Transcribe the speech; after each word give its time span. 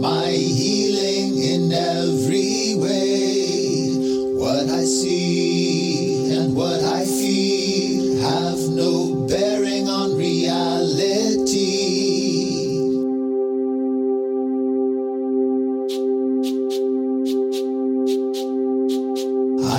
my 0.00 0.30
healing 0.30 1.38
in 1.38 1.72
every 1.72 2.74
way. 2.74 3.92
What 4.36 4.68
I 4.68 4.84
see 4.84 6.32
and 6.36 6.54
what 6.54 6.82
I 6.82 7.04
feel 7.04 8.20
have 8.22 8.60
no 8.68 9.26
bearing 9.26 9.88
on 9.88 10.16
reality. 10.16 11.48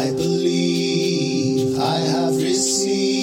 I 0.01 0.11
believe 0.11 1.79
I 1.79 1.97
have 1.97 2.35
received. 2.35 3.18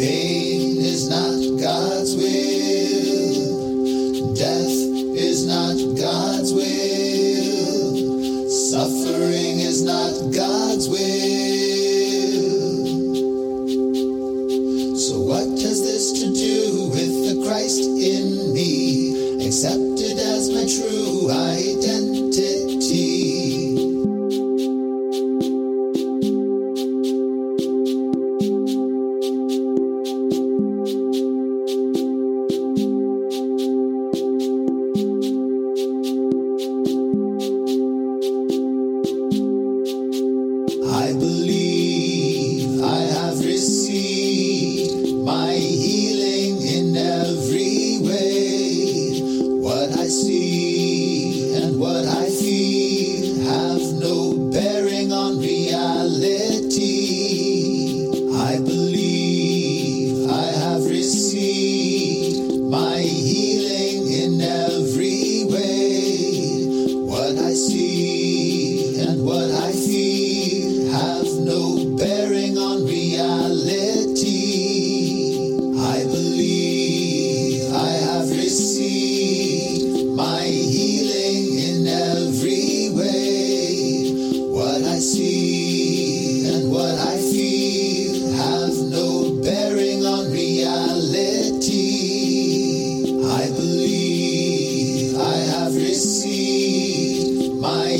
Pain 0.00 0.78
is 0.78 1.10
not 1.10 1.60
God. 1.60 1.99
I 49.98 50.06
see 50.08 51.54
and 51.56 51.78
what 51.80 51.99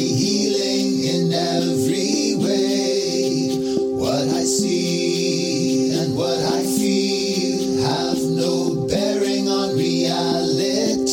healing 0.00 1.04
in 1.04 1.32
every 1.32 2.34
way. 2.36 3.56
What 3.98 4.28
I 4.28 4.44
see 4.44 5.92
and 5.98 6.16
what 6.16 6.38
I 6.38 6.62
feel 6.62 7.82
have 7.82 8.18
no 8.18 8.86
bearing 8.88 9.48
on 9.48 9.76
reality. 9.76 11.10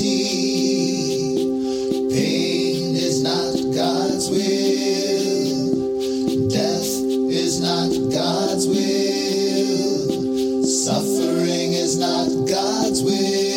Pain 2.14 2.96
is 2.96 3.22
not 3.24 3.54
God's 3.76 4.30
will, 4.30 5.68
death 6.50 6.88
is 7.32 7.60
not 7.62 7.90
God's 8.12 8.68
will, 8.68 10.64
suffering 10.64 11.74
is 11.74 11.98
not 11.98 12.30
God's 12.48 13.04
will. 13.04 13.57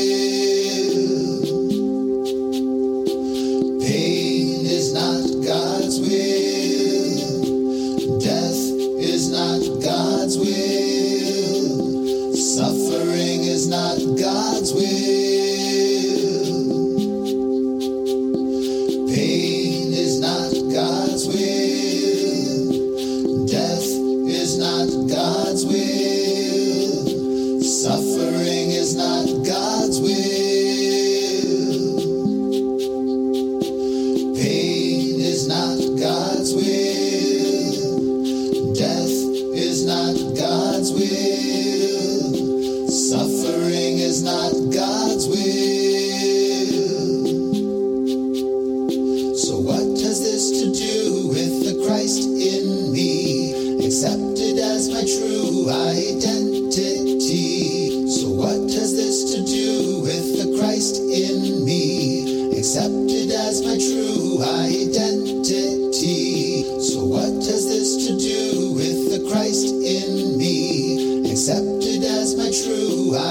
It's 24.32 24.56
not 24.58 24.86
God's 25.08 25.66
will. 25.66 26.19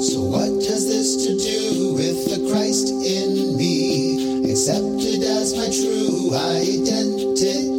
So, 0.00 0.22
what 0.24 0.50
has 0.68 0.86
this 0.86 1.26
to 1.26 1.36
do 1.36 1.94
with 1.94 2.24
the 2.32 2.48
Christ 2.50 2.88
in 2.90 3.56
me? 3.56 4.50
Accepted 4.50 5.22
as 5.22 5.54
my 5.54 5.68
true 5.68 6.34
identity. 6.34 7.74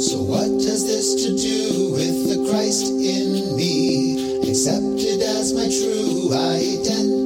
So, 0.00 0.22
what 0.22 0.50
has 0.50 0.84
this 0.86 1.14
to 1.26 1.36
do 1.36 1.92
with 1.92 2.28
the 2.30 2.38
Christ 2.50 2.86
in 2.86 3.56
me? 3.56 4.40
Accepted 4.48 5.22
as 5.22 5.52
my 5.54 5.66
true 5.68 6.32
identity. 6.32 7.19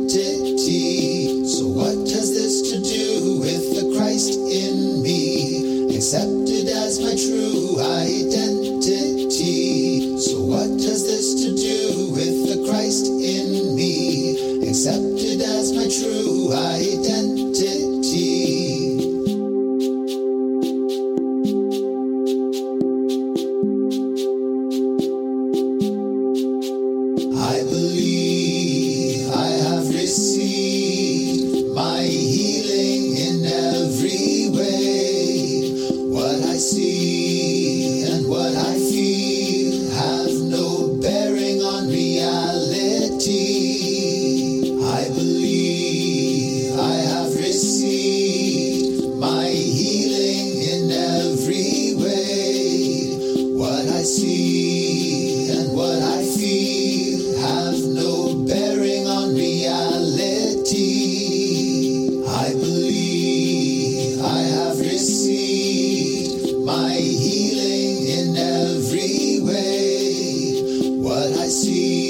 I 71.44 71.48
see. 71.48 72.03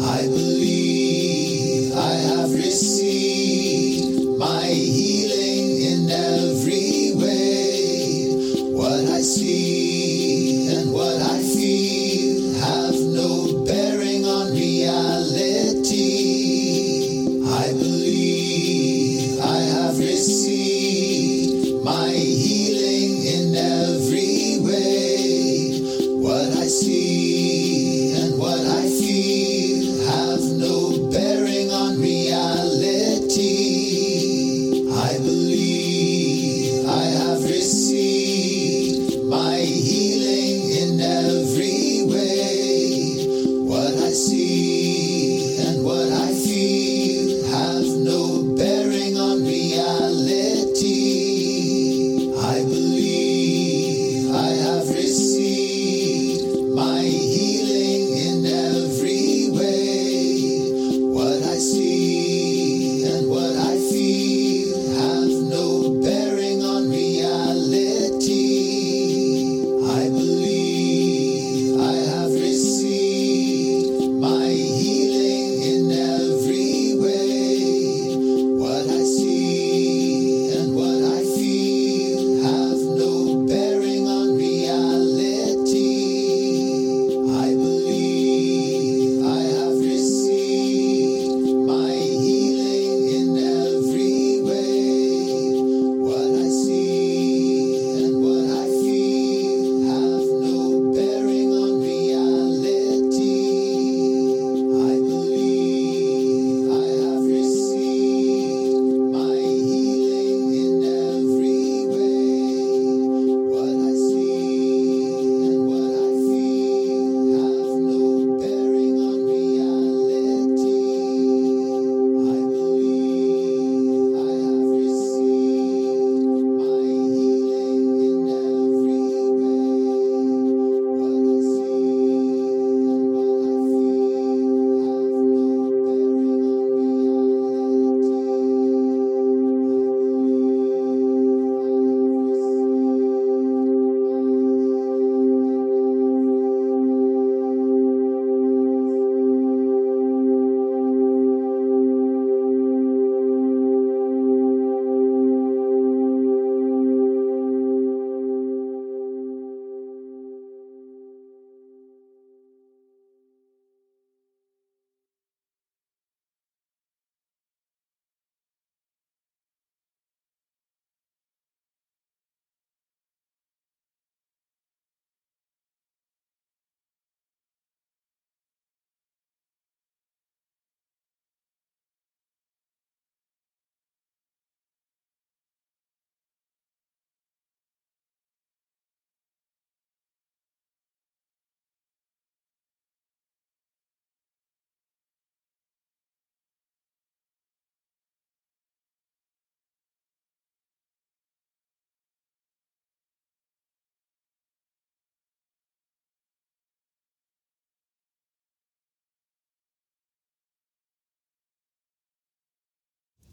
I 0.03 0.23
believe 0.27 1.97
I 1.97 2.15
have 2.31 2.53
received 2.53 4.39
my 4.39 4.67
healing 4.67 5.81
in 5.91 6.11
every 6.11 7.13
way. 7.23 8.35
What 8.81 9.05
I 9.19 9.21
see 9.21 10.69
and 10.75 10.93
what 10.93 11.17
I 11.37 11.39
feel 11.55 12.55
have 12.67 12.99
no 13.21 13.65
bearing 13.65 14.25
on 14.25 14.53
reality. 14.53 16.11
I 17.49 17.73
believe 17.73 19.41
I 19.41 19.61
have 19.77 19.99
received 19.99 21.85
my 21.85 22.11
healing 22.11 23.25
in 23.37 23.55
every 23.57 24.59
way 24.67 25.00
see 26.71 27.10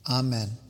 Amen. 0.10 0.67